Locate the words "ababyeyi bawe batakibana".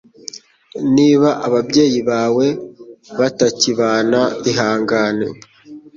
1.47-4.21